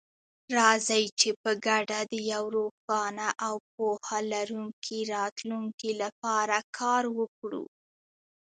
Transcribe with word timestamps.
راځئ 0.57 1.05
چې 1.19 1.29
په 1.41 1.51
ګډه 1.65 1.99
د 2.11 2.13
یو 2.33 2.43
روښانه 2.57 3.29
او 3.45 3.55
پوهه 3.73 4.19
لرونکي 4.33 4.99
راتلونکي 5.15 5.89
لپاره 6.03 6.57
کار 6.79 7.03
وکړو. 7.19 7.63